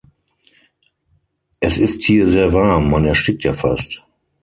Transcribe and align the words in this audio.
Es 1.59 1.77
ist 1.77 2.01
hier 2.01 2.27
sehr 2.27 2.51
warm; 2.53 2.89
man 2.89 3.05
erstickt 3.05 3.43
ja 3.43 3.53
fast. 3.53 4.03